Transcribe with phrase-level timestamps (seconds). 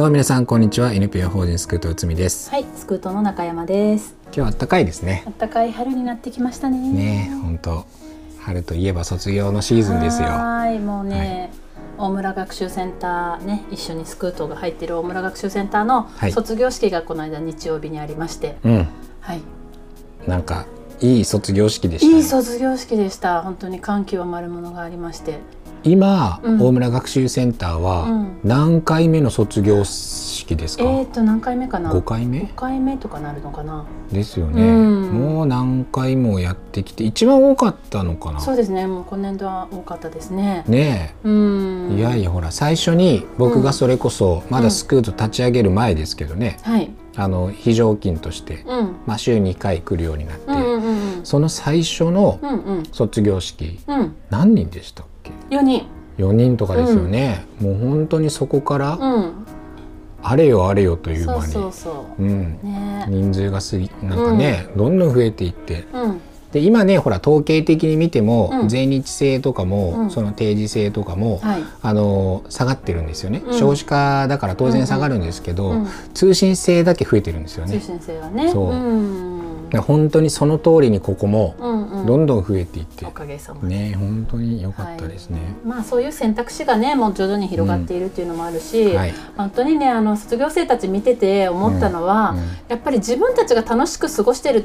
[0.00, 0.94] どうも皆さんこんにちは。
[0.94, 2.50] NPO 法人スクートうつみです。
[2.50, 4.16] はい、スクートの中山です。
[4.28, 5.24] 今日は暖かいですね。
[5.38, 6.78] 暖かい春になってきましたね。
[6.78, 7.84] ねえ本当。
[8.40, 10.28] 春といえば卒業のシーズンですよ。
[10.28, 11.52] はい、もうね、
[11.98, 16.32] 大村学習センターね、一緒にスクートが入っている大村学習センターのはい。
[16.32, 18.88] 卒業式がこの間日曜日にありまして、うん。
[19.20, 19.42] はい、
[20.26, 20.64] なんか
[21.00, 23.42] いい卒業式でした、ね、いい卒業式でした。
[23.42, 25.40] 本当に感極まるものがありまして、
[25.82, 33.84] 今、うん大村学習センターはうん何回目の卒業式ですか、えっ、と何回目かな？5回目？5回目とかなるのかな？
[34.10, 38.40] ですよね、うんもう何回もやってきて一番多かったのかな？
[38.40, 38.86] そうですね。
[38.86, 40.64] もう今年度は多かったですね。
[40.68, 41.92] ねうん。
[41.92, 46.90] えいやいやほら最初に僕がそれこそまだスクート立ち上げる前ですけどね、はい。
[47.16, 48.96] あの非常勤として、うん。
[49.06, 50.82] まあ、週2回来るようになって、うんうん
[51.16, 54.16] うんその最初のうんうん卒業式うん。
[54.30, 55.02] 何人でした？
[55.02, 55.19] っけ
[55.50, 55.86] 四人。
[56.18, 59.46] 4人とかですよね、もう本当にそこからうん。
[60.22, 61.52] あれよあれよという間に
[63.08, 66.20] 人数が過ぎなんかね、どんどん増えていってうん
[66.52, 68.68] で今ねほら統計的に見ても、うん。
[68.68, 70.10] 全日制とかも、うん。
[70.10, 71.62] その定時制とかも、はい。
[71.82, 73.58] あの下がってるんですよね、うん。
[73.58, 77.78] 少子化だから当然下がるんですけど、うん通信制だけ増えてるんですよね。
[77.78, 78.50] 通信制はね。
[78.50, 79.80] そう。
[79.82, 81.54] 本当にその通りにここも
[82.06, 92.38] どんどん増えていって、おかげさまで、ね本当に良かったですね、まあそういう選択肢がねもう徐々に広がっているっていうのもあるし、はい、本当にねあの卒業生たち見てて思ったのは、うん。
[92.68, 94.64] やっぱり自分たちが楽しく過ごしてる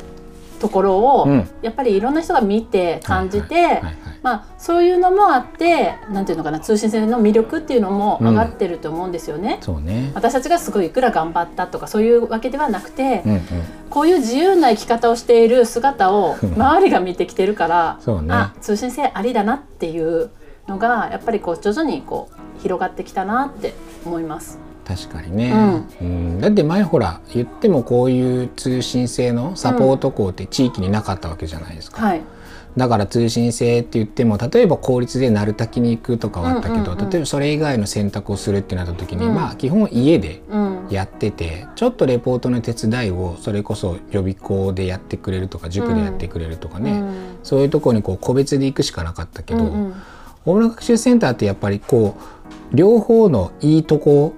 [0.66, 1.50] ところを、うん。
[1.62, 3.82] やっぱりいろんな人が見て感じて、
[4.24, 9.60] まあ、そういうのもあってなんていうのかな通信制の魅力っていうのも上がってると思うんですよね。
[9.62, 13.42] そうね、私たちがすごいいくら頑張ったとかそういうわけではなくて、うんうん、
[13.92, 18.34] こういう自由な生き方をしている姿を周りが見てきてるから、ね。
[18.34, 20.32] あ通信制ありだなっていう
[20.68, 24.65] のがやっぱりこう徐々にこう広がってきたなって思います。
[24.86, 25.52] 確かにね、
[26.00, 26.40] うん。
[26.40, 32.22] だって前ほら言ってもこういう通信制のサポート校って地域になかったわけじゃないですか、はい、
[32.78, 37.10] だから通信制って言っても例えば公立で鳴滝に行くとかはあったけど、うんうんうん。
[37.10, 39.34] 例えばそれ以外の選択をするってなった時に、うん。
[39.34, 47.38] まあ基本家でうん、やっててちょっとレポートの手伝いをそれこそ予備校でやってくれるとか塾でやってくれるとかね、うん。
[47.42, 49.94] そういうところにこう個別で行くしかなかったけど、うんうん。
[50.46, 54.36] 大村学習センターってやっぱりこう両方のいいとこ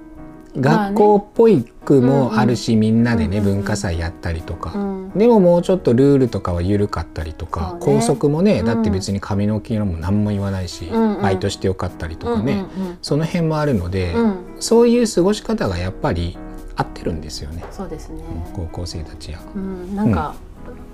[0.59, 5.11] 学校っぽい区もあるし、みんなでね、文化祭やったりとか、うん。
[5.15, 8.65] でももうちょっとルールとかは緩かったりとか、校則もね、うん。
[8.65, 10.89] だって別に髪の毛のも何も言わないし、
[11.21, 12.65] バイトしてよかったりとかね、
[13.01, 14.37] その辺もあるので、うん。
[14.59, 16.37] そういう過ごし方がやっぱり
[16.75, 17.63] 合ってるんですよね。
[17.71, 18.23] そうですね。
[18.53, 19.39] 高校生たちや。
[19.55, 20.35] うん、なんか、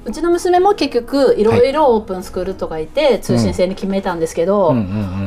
[0.06, 4.74] うちの娘も結局いろいろオープンスクールとかいて、通信制に決めたんですけど、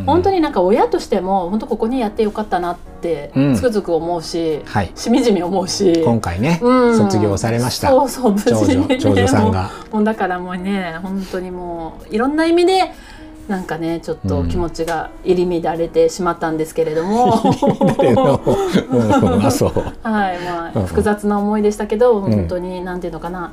[0.05, 3.55] 本当になんか親としても本当ここにやってよかったなってうん。
[3.55, 4.93] つくづく思うし、はい。
[4.95, 6.03] しみじみ思うし。
[6.03, 6.97] 今回ね、うん。
[6.97, 7.89] 卒業されました。
[7.89, 9.71] そうそう無事長に、ね、女長女さんが。
[9.91, 12.93] もうだからもうね本当にもういろんな意味で
[13.49, 17.53] なんかねちょっと気持ちが入り乱れてしまったんですけれども、 は
[20.35, 20.39] い。
[20.45, 22.23] まあ複雑な思いでしたけど、ん。
[22.23, 23.53] 本当になんていうのかな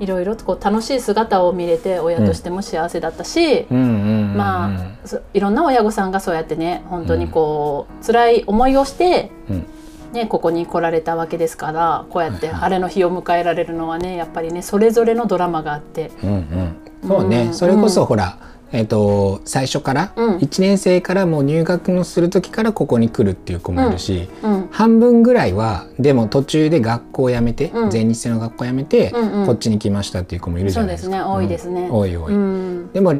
[0.00, 9.66] いろいろとこう楽しい姿を見れて親としても幸せだったし、まあそいろんな親御さんがそうやってね本当にこう、辛い思いをして、うん。
[10.12, 16.10] ね、ここに来られたわけですからこうやって晴れの日を迎えられるのはねやっぱりねそれぞれのドラマがあって。
[16.22, 16.76] うんうん。
[17.06, 17.54] そうね、うん。
[17.54, 18.38] それこそほら、
[18.72, 31.08] えっと最初から、うん1年生からもう入学のする時からここに来るっていう子もいるし、うん半分ぐらいはでも途中で学校辞めて、うん全日制の学校辞めて、うんうんこっちに来ましたっていう子もいるじそゃないですか。
[31.08, 31.80] うですね多いですね。
[31.82, 32.34] うん多い多い。
[32.34, 33.14] うんでも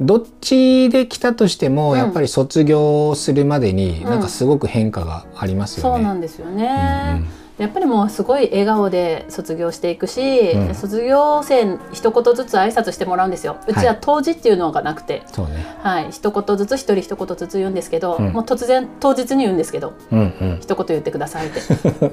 [0.00, 5.94] どっちで来たとしても、うんやっぱり卒業するまでにうんなんかすごく変化がありますよね。
[5.96, 7.22] そうなんですようんね。
[7.60, 13.58] やっぱりもうすごい笑顔で卒業していくし、うん卒業生一言ずつ挨拶してもらうんですよ。
[13.68, 15.66] うちは当時っていうのがなくて、そうね。
[15.82, 21.60] はい、一言ずつ一人一言ずつ言うんですけど、うんもう突然当日に言うんですけど、うんうん一言言ってくださいって。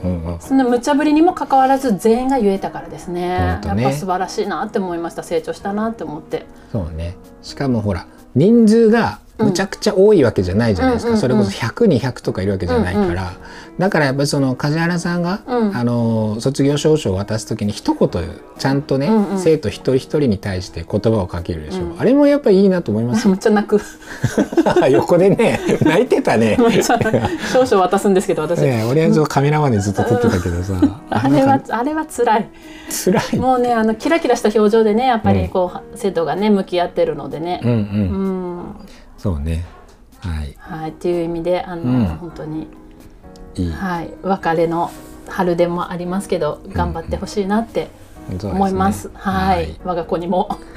[0.04, 0.39] うんうん。
[0.42, 3.22] そんな無茶ぶりにもかかわらず全員が言えたからですね。
[3.22, 5.24] ねやっぱ素晴らしいなって思いました。
[5.24, 6.45] 成長したなって思って。
[6.72, 7.16] そうね。
[7.42, 13.34] しかもほら人数がむちゃくちゃ多いわけじゃないじゃないですか、それこそ100200とかいるわけじゃないから、
[13.78, 15.78] だからやっぱりその梶原さんが、うん。
[15.78, 18.10] あの卒業証書を渡す時に一言
[18.57, 22.00] ちゃんとね、生徒一人一人に対して言葉をかけるでしょ、うん。
[22.00, 23.28] あれもやっぱりいいなと思います？
[23.30, 23.80] めっちゃ泣く。
[24.89, 26.57] 横でね 泣いてたね。
[26.84, 28.60] 少々渡すんですけど私。
[28.62, 30.74] ね俺はカメラマンでずっと撮ってたけどさ。
[31.10, 32.50] あれはあれは辛い。
[32.89, 33.38] 辛い。
[33.38, 37.62] もうねあのキラキラした表情でねやっぱうんりこう、生徒がね向き合ってるのでね。
[37.63, 38.75] うんうん、うん
[39.18, 39.66] そうね。
[40.19, 40.56] はい。
[40.58, 42.06] はいっていう意味であの、うん。
[42.06, 42.68] 本当に
[43.56, 43.72] いい。
[43.72, 44.92] はい、別れの
[45.28, 47.90] 春でもありますけど頑張ってほしいなって
[48.44, 49.04] 思います。
[49.04, 49.25] そうです。
[49.25, 50.58] ねはい、我が子にも。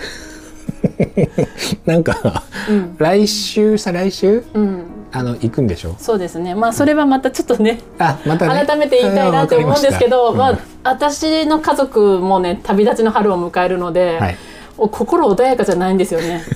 [1.84, 4.44] なんかうん、来週再来週？
[4.54, 5.94] うん、あの行くんでしょ？
[5.98, 6.54] そうですね。
[6.54, 8.64] まあそれはまたちょっとね、あまたね。
[8.66, 14.34] 改めて言いたいなって思うんですけど、まあ私の家族もね旅立ちの春を迎えるので、はい。
[14.34, 14.36] お
[14.88, 16.42] 心穏やかじゃないんですよね。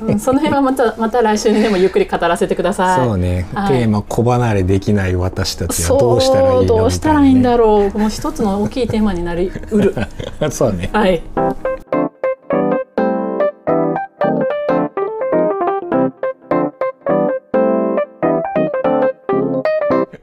[0.00, 3.06] うん、その辺はまたまた来週にでもゆっくり語らせてください。
[3.06, 7.98] そうね、はいテーマ子離れできない私たちはどうしたらいいのどうしたらいいんだろろう。
[7.98, 9.94] もう一つの大きいテーマになりうる。
[10.40, 11.22] う そうねはい。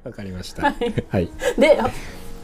[0.04, 1.80] わかりましたはい、で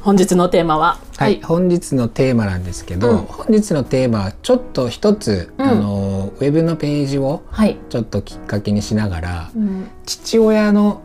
[0.08, 1.42] 本日のテーマは、はい。
[1.42, 3.18] 本日のテーマなんですけど、うん。
[3.26, 5.68] 本日のテーマはちょっと一つ、うん。
[5.68, 7.78] あのウェブのページをはい。
[7.90, 11.02] ちょっときっかけにしながらうん、父親の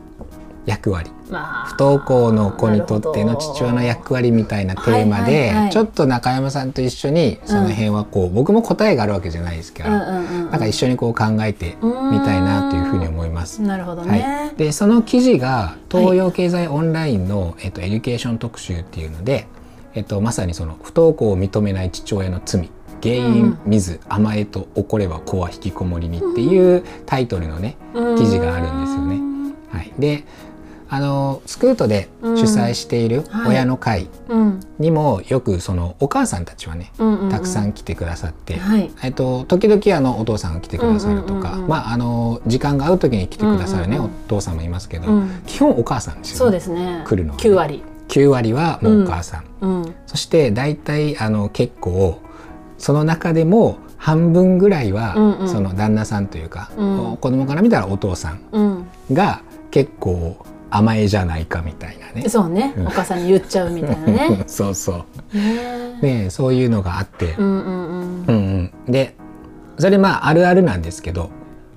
[0.65, 1.11] 役割。
[1.29, 1.65] まあ。
[1.65, 5.71] 不登校の子にとっての父親の役割みたいなテーマはいではいはい。
[5.71, 13.61] ちょっと中山さんと一緒にその辺はこう、僕も答えがあるわけじゃないですけど、うんうんうん、なんか一緒にこう考えてみたいなというふうに思います。
[13.61, 14.51] なるほどはね。
[14.53, 19.47] い、でその記事が東洋経済オンラインの、えっと、エデュケーション特集っていうので、
[19.95, 22.69] えっと、まさにその不登校を認めない父親の罪
[23.03, 27.75] 原因見ず甘えと怒れば子は引きこもりにっていうタイトルのね、
[28.17, 29.33] 記事があるんですよね。
[29.69, 30.23] はい、で
[30.93, 38.91] あのスクートで主催しているはい親の会うんにもよくそのお母さんたちはねうんうんうん、たくさん来てくださって、はい。
[39.01, 46.57] えっと、時々あのお父さんが来てくださるとか、うんうんうんうんまああの時間が合う時に来てくださるね、うんうんうんお父さんもいますけど、うん基本お母さんですそうよね。
[46.59, 47.03] ですね。
[47.07, 47.83] 来るのはね九割。
[48.09, 49.95] 9割はもうお母さん、うん。
[50.05, 52.19] そして大体あの結構
[52.77, 58.85] その中でも半分ぐらいは、うんうんその旦那さんというか、うん子供から見たらお父さんうん。
[59.11, 59.41] が
[59.71, 62.27] 結構甘えじゃないかみたいなね。
[62.27, 64.43] そうね、うんお母さんに言っちゃうみたいなね。
[64.47, 68.25] そうそうねねそういうのがあって、うんうんうん。
[68.27, 69.15] うんうん、で
[69.77, 71.29] それまああるあるなんですけど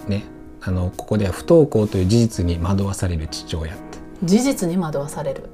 [0.09, 0.25] ね
[0.63, 5.45] あのここでは不登校という事実に惑わされる父親って事実に惑わされる。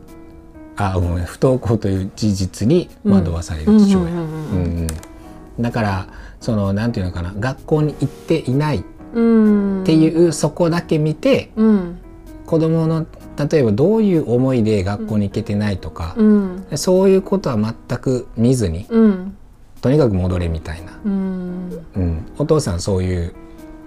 [0.76, 4.12] あごめん不登校という事実に惑わされる父親。
[5.60, 6.06] だから
[6.40, 8.82] そのなんていうのかな学校に行っていないっ
[9.14, 9.84] うん。
[9.84, 11.98] ていうそこだけ見てうん。
[12.46, 13.06] 子供の
[13.50, 16.66] 例えばどういう思いで学校に行けてないとかう、ん。
[16.74, 19.36] そういうことは全く見ずにうん。
[19.80, 21.86] とにかく戻れみたいな、うん。
[21.96, 23.34] うん、お父さんそういう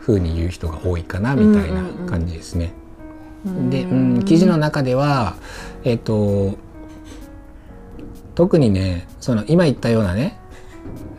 [0.02, 2.74] 風に言う人が多いかなみたいな感じですね。
[3.70, 5.36] で、うん、記事の中では
[5.84, 6.58] えっ、と
[8.34, 10.38] 特にねその今言ったようなね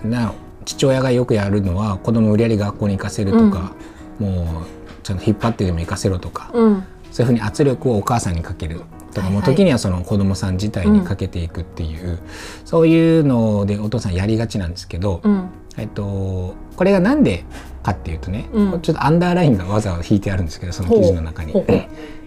[0.04, 0.34] な
[0.64, 3.72] 父親がよくやるのは子供を無理やり学校に行かせるとか、
[4.18, 6.84] もうちゃんと引っ張ってでも行かせろとか、うん。
[7.16, 8.82] そういうふうに圧力をお母さんにかける
[9.14, 12.18] とか、もう時にはその子供さん自体にかけていくっていう、
[12.66, 15.48] そういうのでお父さんやりがちなんですけど、うん。
[15.78, 17.46] えっと、これがなんで
[17.82, 18.82] かっていうとね、うん。
[18.82, 21.54] ちょっとアンダーラインがわざわざ引いてあるんですけどその記事の中に。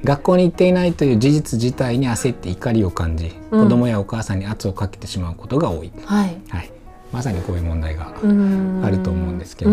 [0.03, 3.63] 学校に行っていないという事実自体に焦って怒りを感じ、うん。
[3.65, 6.41] 子供やお母さんに圧をかけてしまうことが多い、はい。
[6.49, 6.71] はい、
[7.11, 8.81] まさにこういう問題がうん。
[8.83, 9.71] あると思うんですけど、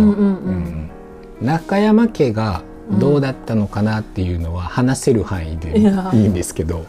[1.41, 6.11] 中山家がどうだったのかなっていうのは話せる範囲でいや。
[6.15, 6.87] いいんですけど、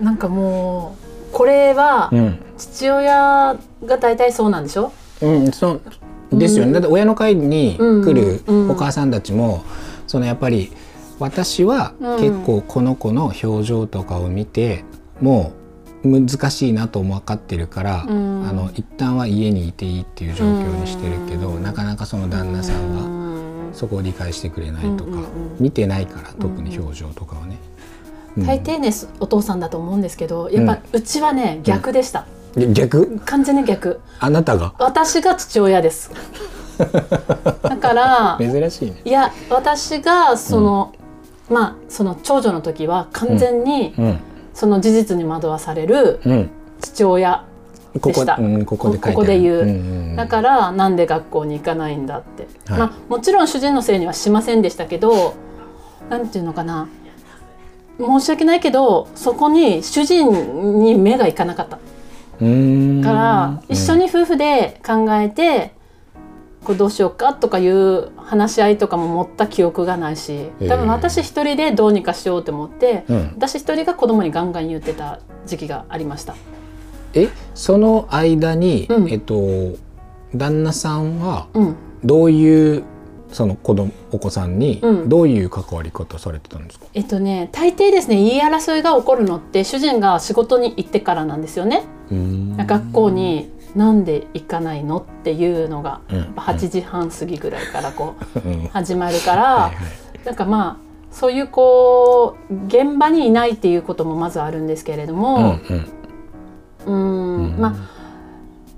[0.00, 0.96] なんかも
[1.32, 2.38] うこれはうん。
[2.56, 4.92] 父親が大体そうなんでしょ？
[5.22, 5.80] うん、そ
[6.32, 9.64] うですよね、だって親の会に来るうんお母さんたちも、
[10.06, 10.70] そのやっぱり
[11.18, 12.20] 私はうん。
[12.20, 14.84] 結構この子の表情とかを見て、
[15.20, 15.52] も
[16.04, 18.46] う難しいなと分かってるから、うん。
[18.48, 21.62] あの一旦は家にいていいっていう状況にしてるけど、うん。
[21.62, 23.19] なかなかその旦那さんがうん
[23.72, 25.26] そこを理解してくれないとか、うんうんうん。
[25.58, 27.56] 見てないから特に表情とかはね。
[28.36, 32.26] うん大抵ねお父さんだと思うんですけどやっぱうちはね逆でした、
[32.72, 33.18] 逆？
[33.26, 34.00] 完全に逆。
[34.20, 34.72] あなたが？
[34.78, 36.12] 私が父親です。
[36.78, 39.02] だから珍しいね。
[39.04, 40.92] いや私がその、
[41.50, 44.18] まあその長女の時は完全にうん。
[44.54, 46.50] その事実に惑わされるうん。
[46.80, 47.44] 父親
[47.98, 49.56] ここうん、ここでここで言う。
[49.56, 49.72] うんうんう
[50.12, 50.16] ん。
[50.16, 52.78] だからなんで学校に行かないんだって、はい。
[52.78, 55.34] まあもちろん主人のせいにはしませんでしたけど
[56.08, 56.88] なんていうのかな。
[57.98, 61.78] 申し訳ないけどそこに主人に目がいかなかった。
[62.40, 63.02] うーん。
[63.02, 65.72] から一緒に夫婦で考えて
[66.64, 76.34] こうどうしようかとかいう話し合いとかも持った記憶がないし多分私一人でどうにかしようと思ってうん、私一人が子供にガンガン言ってた時期がありました。
[77.14, 79.10] えその間に、うん。
[79.10, 79.76] えっと
[80.34, 82.84] 旦那さんはうん、どういう
[83.32, 85.08] その子供お子さんにうん。
[85.08, 91.84] どういう関わり方されてたんですか、えっとね大抵ですね言い争いが起こるのって主人が仕事に行ってからなんですよね。
[92.10, 92.56] うん。
[92.56, 96.18] 学校になんで行かないのっていうのがうん。
[96.18, 98.14] やっぱ8時半過ぎぐらいからこ
[98.44, 98.68] ううん。
[98.68, 99.80] 始まるから、はいは
[100.22, 100.26] い。
[100.26, 105.99] なんかまあそういうこう現場にいないっていうこともまずあるんですけれども、うんうん
[106.86, 107.56] うん。
[107.58, 108.00] まあ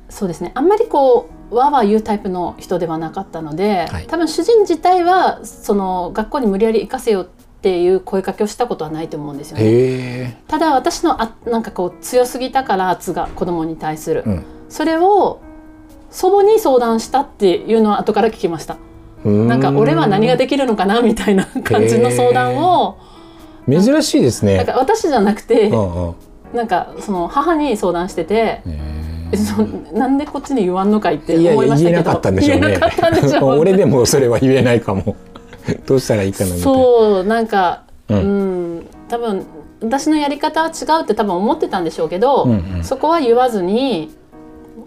[0.08, 0.52] そうですね。
[0.54, 4.06] あんまりこうわーわー言うタイプの人ではなかったので、はい。
[4.06, 7.26] 多分主人自体はその学校に無理やり行かせよっ
[7.62, 9.64] ていう声かけをしたことはないと思うんですよね。
[9.64, 14.44] へただ私のあなんかこう強すぎたから圧が子供に対する、え、うん。
[14.68, 15.40] それを
[16.10, 18.76] 祖母に相談したっていうのは後から聞きました。
[19.24, 19.48] うん。
[19.48, 22.98] なんか俺は何ができるのかなみたいな感じの相談を、
[23.68, 24.56] 珍しいですね。
[24.56, 26.14] なんか私じゃなくて、うんうん
[26.52, 28.62] なんかその母に相談してて、へ
[29.32, 29.62] えそ
[29.96, 32.00] なんでこっちに言わんのかいって思いましたけど。
[32.00, 33.58] 言えなかったんでしょうね。
[33.58, 35.16] 俺でもそれは言えないかも。
[35.86, 36.64] どうしたらいいかなみたいな。
[36.64, 39.46] そうなんかううんん、多分
[39.82, 42.84] 私のやり方は違うって多分思ってたんでしょうけど、うんうん。
[42.84, 44.10] そこは言わずに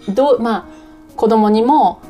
[0.10, 2.02] どうまあ子供にも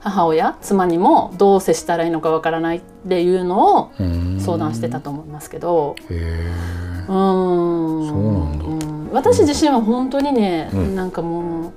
[0.00, 4.40] 母親妻にもどう接したらいいのかわからないっていうのをうん。
[4.40, 5.94] 相談してたと思いますけど。
[6.08, 6.16] うー。
[6.16, 7.06] ん。
[7.06, 8.64] そうなんだ。
[8.64, 8.85] うん
[9.16, 10.94] 私自身は本当にね、うん。
[10.94, 11.72] なんかもう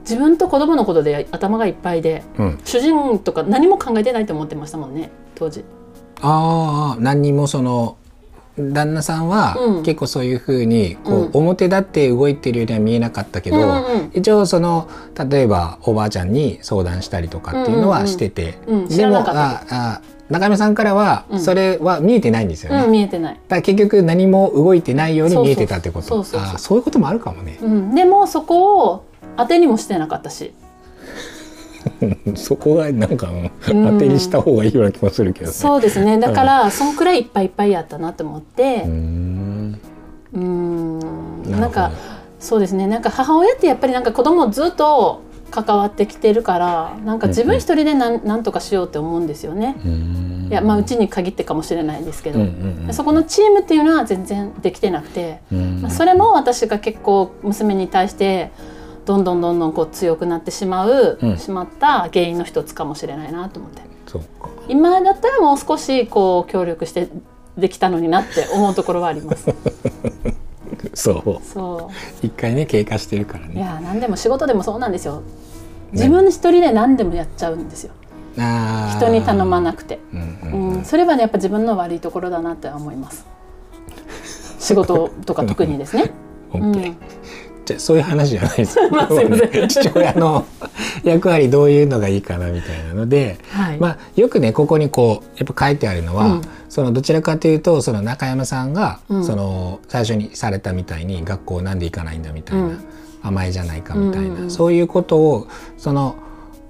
[0.00, 2.60] 自分と子供のことで頭がいっぱいでうん。
[2.64, 5.64] 主人とか何も考えてないと思ってましたもんね当時。
[6.20, 7.96] ああ何にもその
[8.58, 9.82] 旦那さんはうん。
[9.82, 11.30] 結構そういうふうにこう、うん。
[11.34, 14.88] 表立って動いてるようには見えなかったけど、一応その
[15.30, 21.40] 例えばおばあちゃんに相談したりとかっていうのはしてて、でもああ中山さんからはうん。
[21.40, 22.84] それは見えてないんですよね。
[22.84, 26.08] うん、見えてない、だから結局何も動いてないように見えてたってこと。
[26.08, 27.58] そうそうそういうこともあるかもね。
[27.62, 29.04] うん、でもそこを
[29.36, 30.52] 当てにもしてなかったし
[32.34, 33.32] そこがなんかう
[33.74, 33.92] んうん。
[33.94, 35.52] 当てにした方がいいような気もするけどね。
[35.52, 36.18] そうですね。
[36.18, 38.82] だからそんくらいいっぱいいっぱいやったなと思って。
[38.84, 39.80] うーん。
[40.34, 41.60] うん。
[41.60, 41.92] なんか
[42.40, 42.86] そうですね。
[42.86, 49.76] なんか母親ってやっぱりなんか子供をずっと関わってきてるからなんか自分一人でなんなんとかしようって思うんですよね。
[50.48, 52.94] いやまあうちに限ってかもしれないですけど、うんうんうん。
[52.94, 55.82] そこのチームっていうのは全然できてなくて、うん。
[55.82, 58.50] まあ、それも私が結構娘に対して
[59.04, 61.38] どんどんどんどんこう強くなってしまう、うん。
[61.38, 63.82] しまった原因の一つかもしれないなと思って。
[64.06, 64.48] そうか。
[64.68, 67.08] 今だったらもう少しこう協力して
[67.58, 69.52] できたのになって思うところはあります。
[70.94, 71.44] そう。
[71.44, 71.90] そ
[72.22, 73.60] 一回ね経過してるからういね。
[73.60, 75.22] や何でも仕事でもそうなんですよ。
[75.92, 77.92] 自分一人で何でもやっちゃうんですよ。
[78.38, 78.96] あー。
[78.98, 80.80] 人に頼まなくて、うんううん。
[80.80, 83.26] ん、それはねやっぱ自分の悪いところだなって思います。
[84.58, 86.12] 仕事とか特にですね、
[86.52, 86.94] オうんッケー
[87.64, 88.78] じゃあそういう話じゃないです。
[88.90, 89.68] まあすいません。
[89.68, 90.44] 父親の
[91.04, 96.42] 役割どういうのがいいかなみたいなので、はい、まあ、よくねここにこうやっぱ書いてあるのは、うん。
[96.68, 99.24] そのどちらかというとその中山さんが、うん。
[99.24, 102.78] その最初にされたみたいに学校なんで行かないんだみたいな、うん。
[103.22, 106.16] 甘えじゃないかみたいな、そういうことをその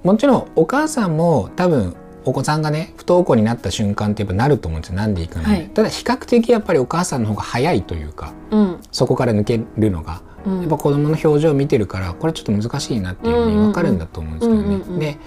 [0.03, 4.97] もちろんお母さんも多分お子さんがね不登校になった瞬間ってやっぱなると思うんですよ。
[4.97, 5.69] なんで行かない、はい。
[5.71, 8.81] ただ比較的やっぱりお母さんの方が早いというかうん。
[8.93, 10.23] そこから抜けるのが。
[10.47, 10.61] うん。
[10.61, 14.75] やっぱ子供の表情を見てるからこれちょっと難しいなっていうふうに分かるんだと思うんですけどね。
[14.77, 14.99] うんうんうん。
[14.99, 15.19] で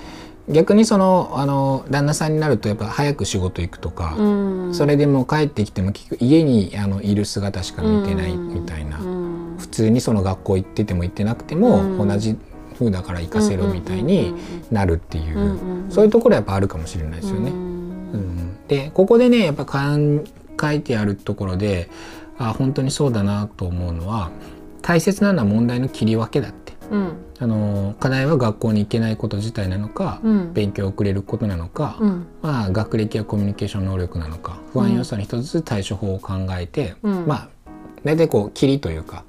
[0.47, 4.73] 逆にそのあの旦那さんになるとやっぱ早く仕事行くとか、うん。
[4.75, 9.25] それでもう帰ってきても家にあのいる姿しか見てないみたいな、うん
[9.57, 12.37] 普通にその学校行ってても行ってなくても、うん同じ
[12.77, 14.33] 風だから行かせろみたいに
[14.69, 17.51] なるっていう、うんうんそういうところはやっぱあるかもしれないですよね。
[17.51, 21.89] うんうんでここでねやっぱ書いてあるところで
[22.37, 24.31] あ本当にそうだなと思うのは
[24.85, 26.73] 大切なのは問題の切り分けだって。
[26.91, 27.17] うん。
[27.39, 30.53] あの課題は学校に行けないこと自体なのか、うん。
[30.53, 32.27] 勉強遅れることなのか、うん。
[32.43, 37.25] まあ、学歴やコミュニケーション能力なのか不安要素に一つずつ対処法を考えて、うん。
[37.25, 37.49] まあ
[38.03, 39.23] 大体こう切りというか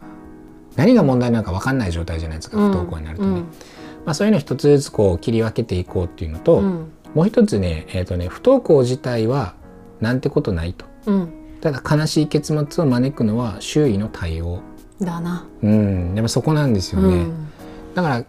[0.77, 2.71] 何が問題なのか分かんない状態じゃないですか、うん。
[2.73, 3.37] 不登校になるとね、うん。
[3.37, 6.93] まあ、そういうのを一つずつこう切り分けていこうっていうのと、うん。
[7.15, 9.55] もう一つね,、えーとね不登校自体は
[10.03, 10.85] なんてことないと。
[11.07, 11.33] うん。
[11.63, 14.61] ただ悲しい結末を招くのは周囲の対応
[15.01, 16.15] だな、うん。
[16.15, 17.49] やっぱそこなんですよね、うん。
[17.95, 18.25] だから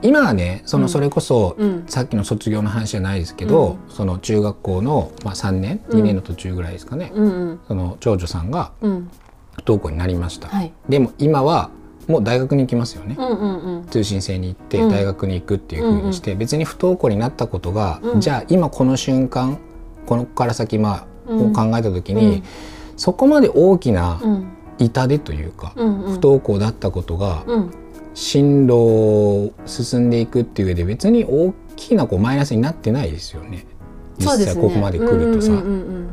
[0.00, 0.88] 今はねそのうん。
[0.88, 1.84] それこそ、うん。
[1.86, 6.00] さっきの卒業の話じゃないですけど、その中学校の、まあ、3年うん。
[6.00, 7.60] 2年の途中ぐらいですかね、うんうん。
[7.66, 9.10] その長女さんがうん。
[9.54, 10.72] 不登校になりました、はい。
[10.88, 11.70] でも今は
[12.06, 13.86] もう大学に行きますよね、うんうんうん。
[13.86, 14.88] 通信制に行ってうん。
[14.88, 18.20] 大学に行くっていう風にして、別に不登校になったことが、うん。
[18.20, 19.58] じゃあ今この瞬間
[20.06, 21.50] このから先まあ、うん。
[21.50, 22.42] を考えた時に、うん。
[22.96, 24.48] そこまで大きなうん
[24.78, 26.12] 痛手というか、うんうん。
[26.12, 27.70] 不登校だったことがうん。
[28.14, 33.64] 進路を進んでいくっていう上で別に大きなこうマイナスになってないですよね。
[34.18, 36.08] 実際ここまで来るとさ、うんうんうん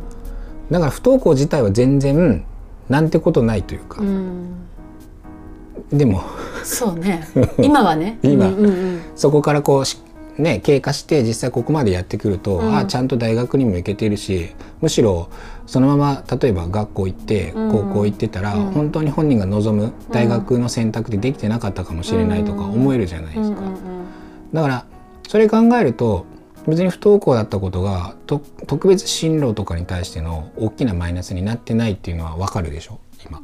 [0.72, 2.44] だから不登校自体は全然
[2.90, 4.08] なんてことないというか、うん。
[4.08, 6.24] うんでも。
[6.64, 7.28] そうね。
[7.60, 8.18] 今はね。
[8.24, 8.48] 今。
[8.48, 10.02] うんうんうんそこからこうし
[10.38, 12.76] ね経過して実際ここまでやってくると、うん。
[12.76, 14.50] ああちゃんと大学にも行けてるし
[14.82, 15.30] むしろ
[15.66, 17.72] そのまま例えば学校行ってうん。
[17.72, 18.72] 高校行ってたら、うん。
[18.72, 23.60] 本当に本人が望む大学の選択でできてなかったかもしれないとか思えるじゃないですか。
[23.60, 24.06] うんうんうん。
[24.54, 24.86] だから
[25.28, 26.26] それ考えると
[26.68, 33.00] 別に不登校だったことがと特別進路とかに対しての大きなマイナスになってないっていうのは分かるでしょ？
[33.24, 33.40] 今。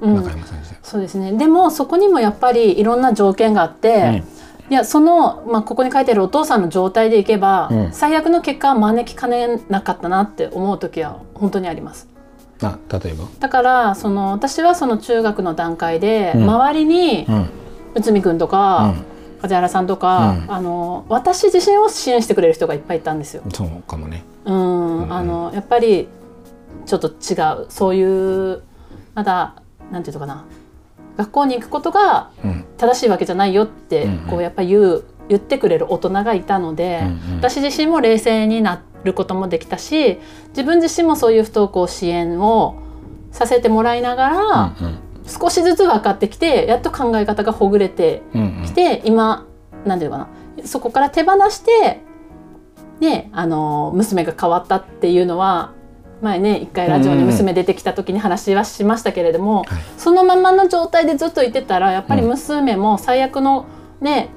[0.00, 0.14] うん。
[0.14, 0.78] 中山さん自体。
[0.82, 1.32] そうですね。
[1.32, 4.22] でもそこにもやっぱりいろんな条件があって、
[4.70, 7.92] いやその、まあ、ここに書いてあるお父さんの状態でいけば、うん。
[7.92, 12.08] 最悪の結果は招きかねなかったなって思う時は本当にあります。
[12.62, 16.44] あ例えば、だからその私はその中学の段階で、うん。
[16.44, 17.48] 周りにうん。
[17.94, 18.94] 内海君とか、
[19.42, 20.52] 梶原さんとか、うん。
[20.54, 23.42] あの私自身を支援してくれる人がいっぱいいたんですよ。
[23.52, 24.24] そうかもね。
[24.44, 25.12] うん、うん。
[25.12, 26.08] あのやっぱり
[26.86, 27.66] ちょっと違う。
[27.68, 28.62] そういう
[29.14, 29.56] まだ
[29.90, 30.44] なんていうのかな。
[31.18, 34.18] 学校に行くことがうん正しいわけじゃないよって、うんうん。
[34.26, 37.36] こうやっぱり言う言ってくれる大人がいたので、うんうん。
[37.36, 42.82] 私自身も冷静になることもできたし自分自身もそういう不登校支援を
[43.30, 48.64] させてもらいながら、うん少しずつ分かってきてやっと考え方がほぐれてうんうん。
[48.64, 49.46] きて、今
[49.86, 52.00] なんていうのかなそこから手放して、
[52.98, 55.70] ね、あの娘が変わったっていうのは
[56.22, 59.66] 前ね一回ラジオに娘出てきた時に話はしましたけれども、はい。
[59.98, 63.66] そのままの状態でずっといてたらやっぱり娘も最悪の
[64.00, 64.30] ね、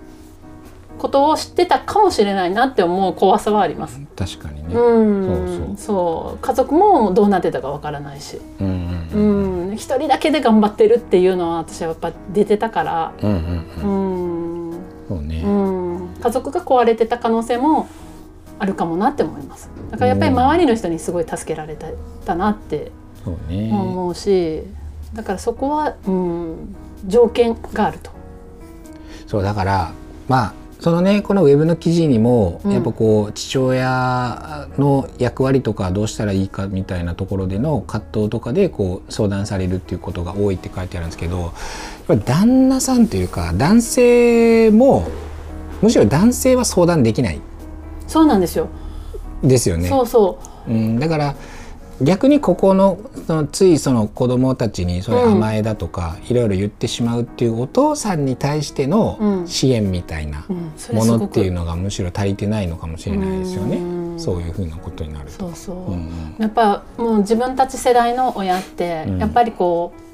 [0.97, 4.01] ことを知ってたかもしれないなって思う怖さはあります。
[4.15, 4.73] 確かにね。
[4.73, 9.19] うん、そう家族もどうなってたかわからないし、うんうう
[9.67, 9.71] ん。
[9.71, 14.73] ん、一人だけで頑張ってるっていうのは私はやっぱ出てたから、うんうんううんん、
[15.07, 15.43] そうね。
[15.43, 17.87] うん、家族が壊れてた可能性も
[18.59, 19.69] あるかもなって思います。
[19.91, 21.87] だからやっぱり周りの人にすごい助けられた
[22.25, 22.91] たなって。
[23.25, 24.61] 思うし、
[25.13, 26.75] だからそこは、うん、
[27.07, 28.11] 条件があると。
[29.25, 29.91] そうだから
[30.27, 41.51] まあそのねこのウェブの記事にも、うんやっぱこう父親の役割とかどうしたらいいかみたいなところでの葛藤とかでこう相談されるっていうことが多いって書いてあるんですけどやっ
[42.07, 45.07] ぱり旦那さんというか男性も
[45.81, 47.41] むしろ男性は相談できない
[48.07, 48.67] そうなんですよ。
[49.43, 49.89] ですよね。
[49.89, 50.71] そうそう。
[50.71, 51.35] ん、だから
[52.01, 59.47] 逆にここのそのついその子供たちにそれ甘えだとか、いろいろ言ってしまうっていうお父さんに対してのうん。
[59.47, 60.45] 支援みたいな
[60.91, 63.77] ものっていうのがむしろ足りてないのかもしれないですよね。
[63.77, 64.19] うん。
[64.19, 65.31] そういうふうなことになると。
[65.31, 65.75] そうそう。
[65.75, 66.35] うんうん。
[66.39, 69.19] やっぱもう自分たち世代の親って、うん。
[69.19, 70.04] やっぱりこう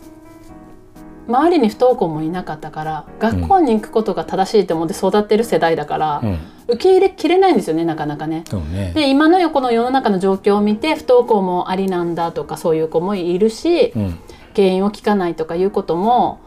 [1.28, 6.40] 周りに不登校もいなかったから学校に行くことが正しいと思って育ってる世代だから、うん。
[6.68, 8.44] 受け入れきれないんですよねなかなかね。
[8.72, 8.92] ね。
[8.94, 14.20] で今のこの世の中の状況を見て不登校もありなんだとかそういう子もいるしうん。
[14.56, 16.40] 原因を聞かないとかいうことも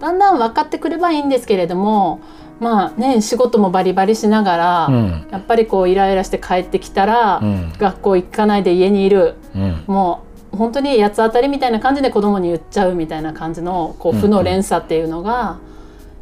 [0.00, 2.20] だんだん分かってくればいいんですけれども
[2.58, 5.28] まあね仕事もバリバリしながら、うん。
[5.30, 7.72] やっぱりこうイライラして帰ってきたら、うん。
[7.78, 9.34] 学校行かないで家にいる。
[9.54, 9.84] うん。
[9.86, 15.58] もう本当に八つ当たりみたいな感じで子供に言っちゃうみたいな感じのこう負の連鎖っていうのが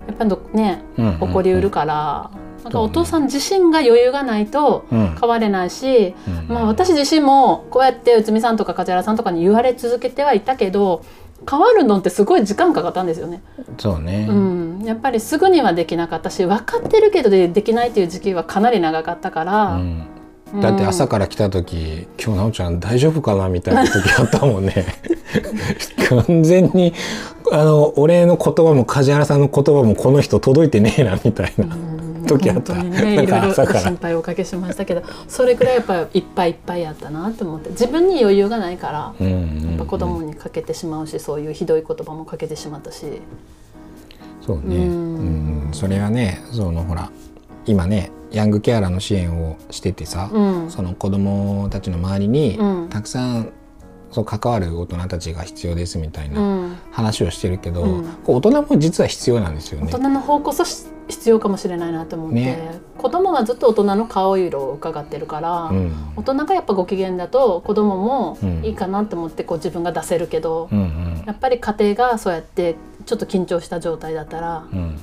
[0.07, 2.31] やっぱりどねうん起こりうるから、
[2.65, 2.73] なん。
[2.73, 5.17] かお父さん自身が余裕がないとうん。
[5.19, 6.49] 変われないし、うん。
[6.49, 11.05] まあ、私自身もこうやって内海さんとか梶原さんとかに言われ続けてはいたけど
[11.49, 13.43] 変わるのってすごい時間かかったんですよね。
[13.79, 19.75] そうね、うん、やっぱりすぐにはできなかったし分かってるけどでできないっていう時期はかなり長かったから。
[19.75, 20.07] うん
[20.63, 24.87] だって朝から来た時「今日奈緒ちゃん大丈夫かな?」みたいな時あったもんね。
[26.27, 26.95] 完全に
[27.53, 31.67] あのお礼の言葉も梶原さんの言葉もこの人届いてねえなみたいな、
[32.27, 32.75] 時あった。
[32.75, 33.81] ねなんいろいろか朝から。
[33.81, 39.69] 心配をおかけしましたけどそれくらいやっぱりいっぱいいっぱいやったなと思って自分に余裕がないから、うんうん。
[39.71, 43.05] やっぱ子供にかけてしまうしそういうひどい言葉もかけてしまったし、
[44.47, 44.83] そうね、うん。
[44.83, 47.11] うん、それはねそのほら
[47.69, 50.71] 今ねヤングケアラーの支援をしててさ、うん。
[50.71, 52.89] その子供たちの周りに、うん。
[52.89, 53.53] たくさん
[54.11, 56.79] そう関わる大人たちが必要ですみたいうなん。
[56.91, 58.09] 話をしてるけど、うん。
[58.27, 59.87] 大人も実は必要なんですよね。
[59.93, 62.81] 大人の方こそし必要かもしれないなと思って、ね。
[62.99, 65.93] 子供はずっと大人の顔色を伺ってるから、うん。
[66.17, 68.63] 大人がやっぱご機嫌だと子供もうん。
[68.63, 71.25] いいかなと思ってこう自分が出せるけど、うんうん。
[71.27, 72.77] やっぱり家庭がそうやって
[73.07, 74.99] ちょっと緊張した状態だったら、うん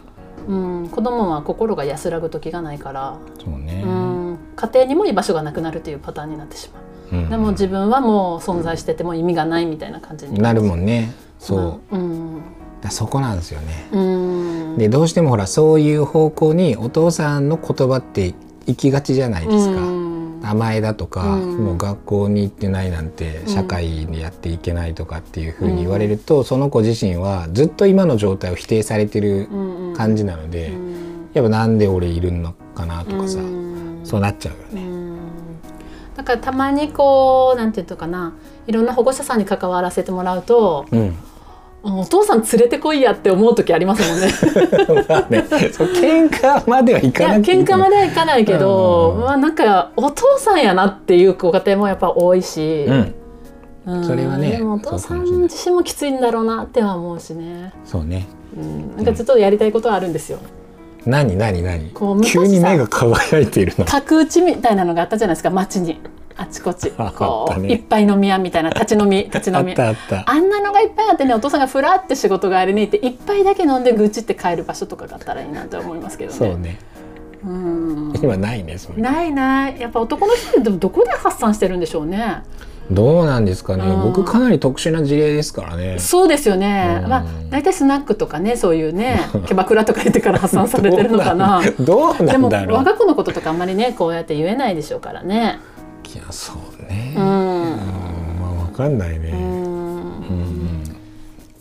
[0.47, 6.83] うん、子供は心が安らぐ時がないから、そうね、うん、家庭にも居場所がなくなるというパターンになってしまう。
[6.83, 11.99] うんでも自分はもう存在してても意味がないみたいな感じになるもんねそう、う。
[11.99, 12.01] う
[12.37, 12.41] ん、
[12.81, 13.87] だそこなんですよね。
[13.91, 18.33] うん、でどうしてもほらそういう方向にお父さんの言葉って
[18.65, 19.81] 行きがちじゃないですか。
[19.81, 20.14] うん
[20.49, 21.65] 甘えだとか、うん。
[21.65, 29.95] もう学校に行ってないなんて社会でやっていけないとかっていうふうに言われると、その子自身はずっと今の状態を否定されてるうんうん。
[29.95, 31.29] 感じなので、うん。
[31.33, 34.01] やっぱなんで俺いるのかなとかさ、うん。
[34.03, 34.87] そうなっちゃうよね。
[34.87, 35.17] うん。
[36.15, 38.33] だからたまにこうなんていうのかな
[38.67, 41.15] いろんな保護者さんに関わらせてもらうとうん、
[41.87, 44.27] お父さん連れてこいやって思う時ありますもんね。
[45.07, 47.39] まあね、喧嘩まではいかない。
[47.39, 53.15] い喧嘩まではいかないけど、うんまあなんかお父さんやなっていうご家庭もやっぱ多いし、うん、
[53.85, 54.03] うん。
[54.03, 58.25] それはねでもお父さん自身もきついんだろうなっては思うしね、そうね。
[58.57, 60.39] うん、なんかずっとやりたいことはあるんですよ。
[61.05, 61.91] 何何何？
[61.91, 63.85] こう急に目が輝いているの。
[63.85, 65.99] 角打ちみたいなのがあったじゃないですか街に
[66.37, 70.23] あちこちあこう、ねいっぱい飲み屋みたいな立ち飲み 立ちあ飲みあった。
[70.29, 76.37] あんなのがいっぱいあってねお父さんがふらって仕事帰りに行って一杯だけ飲んで愚痴って帰る場所とかがあったらいいなと思いますけどね。
[76.37, 76.77] そうね。
[77.45, 79.01] うん今ないねそれ。
[79.01, 82.43] ないないやっぱ男の人ってでもどこで発散してるんでしょうね。
[82.91, 85.97] どうなんですかね、うん僕かなり特殊な事例ですからね。
[85.99, 86.99] そうですよね。
[87.03, 91.61] うんまあ大体スナックとかねそういうね キャバクラとか言ってから発散されてるのかな。
[91.79, 92.77] どうなでもんだろう。
[92.77, 95.59] 我が子のこととかあんまりねこうやって言えないでしょうからね。
[96.15, 97.13] いやそうね。
[97.17, 98.39] ううん、ん。
[98.39, 99.29] まあわかんないね。
[99.31, 99.41] ううん
[100.81, 100.83] ん。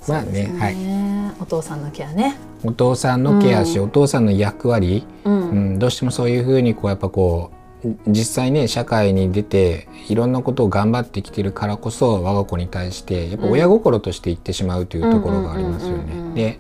[0.07, 0.77] まあねはい。
[0.77, 2.37] ねお父さんのケアね。
[2.63, 5.31] お父さんのケアし、うんお父さんの役割、う。
[5.31, 7.51] うんん、どうしてもそういうふうにこうやっぱこ
[7.85, 16.35] う実際ね社会に出ていろんなことを頑張ってきてるからこそ我が子に対してやっぱ親心として言ってしまうというところがありますよね。
[16.35, 16.59] で、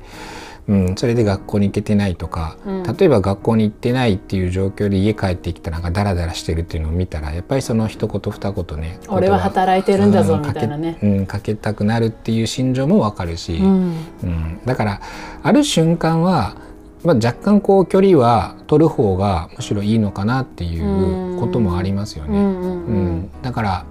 [0.66, 13.96] うん、それで学校に行けてないとか、うん例えば学校に行ってないっていう状況で家帰ってきたらなんかダラダラしてるっていうのを見たらやっぱりその一言二言ね俺は働いてるんだぞうんみたいなねかけうん、かけたくなるっていう心情もわかるし、うん。
[14.22, 15.00] うん、だから
[15.42, 16.56] ある瞬間は、
[17.04, 22.38] まあ、若干こう距離は取る方がむしろいいのかなっていうこともありますよね。
[22.38, 23.86] うんだから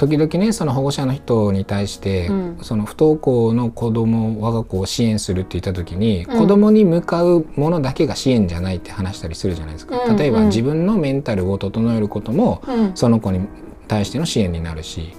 [0.00, 10.02] 時々ねその保護者の人に対して、うんその不登校の子供我が子を支援するって言った時に、うん子供に向かうものだけが支援じゃないって話したりするじゃないですか。
[10.02, 12.96] うん例えばうん自分のメンタルを整えることも、うん。
[12.96, 13.46] その子に
[13.88, 15.12] 対しての支援になるし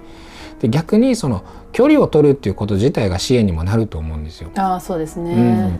[0.61, 4.49] で逆にその距離を取るっていうこと自体が支援にもなると思うんですよ。
[4.55, 5.79] ああそうですね。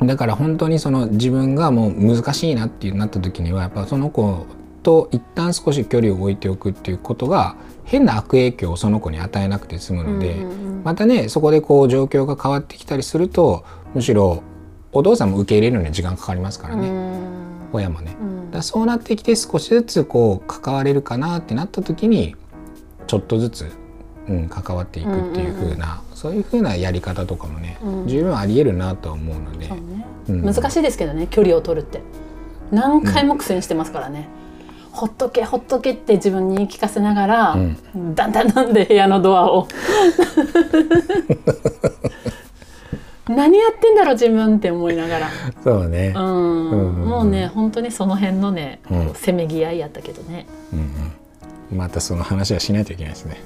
[0.00, 4.46] うん、だから本当にその自分がもう難しいなっていうなった時にはやっぱその子
[4.82, 10.36] と一旦少し距離を置いておくっていうことが変な悪影響をその子に与えなくて済むので、
[10.84, 13.64] またねそこでこう状況が変わってきたりすると
[13.94, 14.42] むしろ
[14.92, 17.68] お父さんも受け入れるのに時間かかりますからね、うん。
[17.72, 18.16] 親もね。
[18.20, 18.50] うん。
[18.50, 22.34] だそうなってきて少しずつこう関われるかなってなった時に
[23.06, 23.70] ちょっとずつ、
[24.28, 28.08] うん、関わっていくっていう風な、そういう風なやり方とかもね、うん。
[28.08, 29.70] 十分ありえるなとは思うので、
[30.28, 32.02] 難しいですけどね距離を取るって。
[32.72, 34.28] 何回も苦戦してますからね、
[34.92, 38.14] ほっとけほっとけって自分に言い聞かせながら、うん。
[38.14, 39.68] だんだんなんで部屋のドアを。
[43.28, 45.28] 何やってんだろう自分って思いながら、
[45.62, 46.24] そうね、うん。
[46.24, 47.00] うん。
[47.02, 48.80] うんもうね本当にその辺のね、
[49.14, 50.46] せめぎ合いやったけどね。
[50.72, 50.78] うん
[51.70, 51.78] うん。
[51.78, 53.36] またその話はしないといけないですね。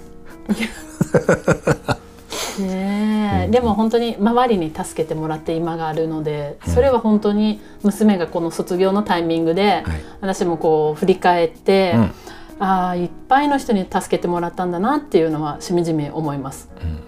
[2.63, 3.51] ねえ、うん。
[3.51, 10.05] でも本当に周りに助けてもらって今があるのでそれは本当に娘がこの卒業のタイミングで、はい。
[10.21, 12.13] 私もこう振り返って、うん。
[12.61, 16.69] ああいっぱいの人に助けてもらったんだなっていうのはしみじみ思います。
[16.81, 16.99] うんうん、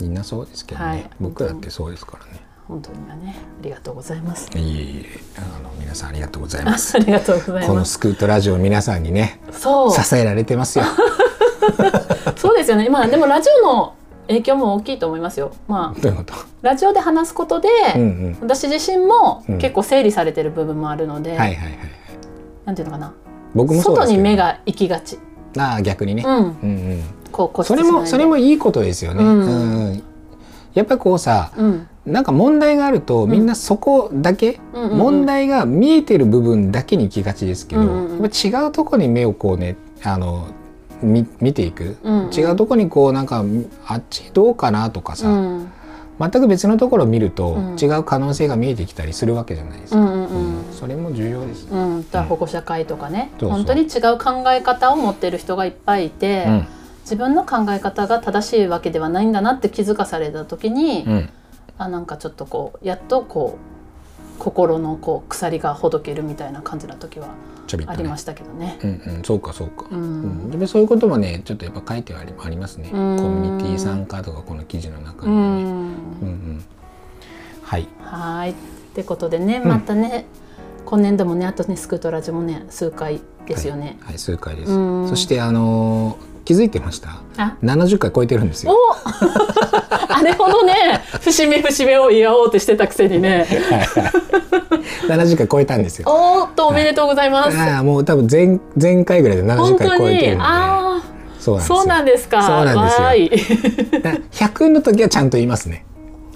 [0.00, 1.10] みんなそうですけどね、はい。
[1.20, 2.48] 僕だってそうですからね。
[2.66, 4.48] 本当にはねありがとうございます。
[4.54, 5.20] いえいえ。
[5.38, 6.96] あの皆さんありがとうございます。
[6.96, 10.84] ありがとうございこのますスクートラジオ皆さんにね支えられてますよ。
[12.36, 12.88] そうですよね。
[12.88, 13.94] まあでもラジオの
[14.28, 15.52] 影響も大きいと思いますよ。
[15.66, 16.00] まあ？
[16.62, 18.36] ラジオで話すことで、うんうん。
[18.40, 19.58] 私自身もうん。
[19.58, 21.78] 結構整理されてる部分もあるので、はいはいはい。
[22.64, 23.14] なんていうのかな？
[23.54, 25.18] 僕も外に目が行きがち、
[25.56, 26.22] ああ逆にね。
[26.26, 26.46] うん、うんう
[26.94, 27.02] ん。
[27.32, 29.24] こうそれもそれもいいことですよね。
[29.24, 29.40] ううん。
[29.40, 30.02] んうん。
[30.74, 31.88] やっぱりこうさ、うん。
[32.04, 34.98] なんか問題があるとみんなそこだけ、うんうんうん。
[34.98, 38.22] 問題が見えてる部分だけに行きがちですけど、うんうんうん。
[38.22, 40.54] やっぱ違うとこに目をこうねあのみ
[41.02, 42.26] 見ていく、うん。
[42.26, 43.44] うん違うとこにこうなんか
[43.86, 45.72] あっちどうかなとかさ、うん。
[46.20, 47.76] 全く別のところを見ると、うん。
[47.80, 50.00] 違う可能性が見えてきたりするわけじゃないですか。
[50.00, 50.66] うんうんうん。
[50.66, 50.72] うん。
[50.72, 51.68] それも重要です。
[51.70, 53.50] うん、だ保護者会とかね、そうそう。
[53.50, 56.66] 本当に違う考え方を持ってる人がいっぱいいて、うん。
[57.02, 61.30] 自分の考え方が正しいわけではないんだなって気づかされた時に、うん。
[61.78, 63.77] あなんかちょっとこうやっとこう
[64.38, 67.28] 心のこう鎖がほどけるみたいな感じな時は
[67.86, 68.78] ありましたけどね。
[68.82, 70.22] うんうん、そうかそうか、ううん。
[70.46, 73.16] んでもそういうこともねちょっとやっぱ書いてはありますね、うん。
[73.16, 75.64] コミュニティ参加とかこの記事の中うにはね、ん。
[75.64, 75.72] うんう
[76.30, 76.64] ん。
[77.62, 77.88] はい。
[78.00, 78.50] はい。
[78.50, 78.54] っ
[78.94, 80.24] てことでねうんまたね、
[80.84, 83.98] 今年度もねあとねスクートラジもね数回ですよね。
[84.00, 84.72] はい、はい、数回です。
[84.72, 85.08] うん。
[85.08, 87.10] そしてあのー気づいてました？
[87.36, 87.58] あ。
[87.62, 88.72] 70回超えてるんですよ。
[88.72, 88.76] お
[90.10, 93.46] あれほどね節目節目を祝おうとしてたくせにね。
[95.06, 96.08] 70回超えたんですよ。
[96.08, 97.58] おーっとおめでとうございます。
[97.58, 100.48] ああもう多分前前回ぐらいで70本当に回超えてるので。
[100.48, 101.02] あ
[101.38, 102.42] そうあそうなんですか。
[102.42, 103.06] そうなんですよ。
[103.06, 104.00] わーい。
[104.02, 105.84] だから100の時はちゃんと言いますね。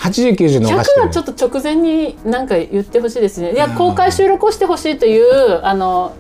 [0.01, 3.53] 8090100逃してはちょっと直前に何か言ってほしいですね。
[3.53, 6.13] いや公開収録をしてほしいというあの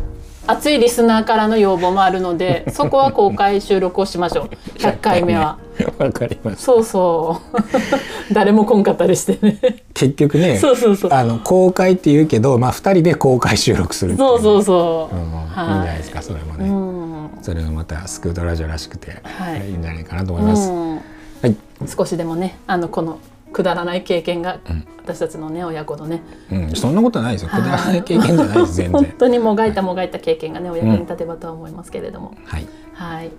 [0.46, 4.78] 熱いリスナーからの要望もあるので、 そこは公開収録をしましょう。
[4.78, 5.58] 100回目は。
[5.98, 7.58] わかりますそうそう。
[8.32, 9.58] 誰も来んかったりしてね。
[9.94, 11.12] 結局ねそうそうそう。
[11.12, 15.16] あの公開って言うけど、まあ、2人で公開収録するっていそうそうそう。
[15.16, 17.30] うんいいんじゃないですかそれもね、うん。
[17.42, 21.00] それがまたスクートラジオらしくて、はいい、いんじゃないかなと思います、うんは
[21.48, 23.18] い、少しでもね、あのこの
[23.52, 33.30] くだらない経験が、ん私たちのね親子のね、うん、そんなことないですよくだらない経験じゃないです全本然当にもがいたもがいた経験がねお役に立てばとは思いますけれども、はいはい。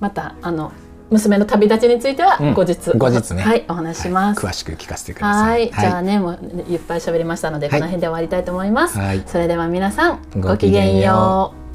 [0.00, 0.72] またあの
[1.10, 4.40] 娘の旅立ちについてはうん後日、後日ねはいお話しします。
[4.40, 6.34] 詳しく聞かせてくださはいい、じゃあはねもう
[6.68, 8.98] いっぱい喋りましたので、はいこの辺で終わりたいと思います。
[8.98, 11.66] はいそれでは皆さんごごきげんよう。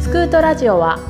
[0.00, 1.09] スクートラジオは